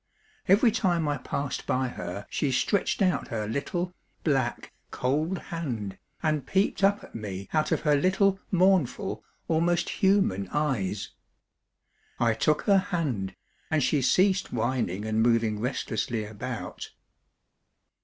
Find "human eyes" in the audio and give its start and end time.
10.01-11.11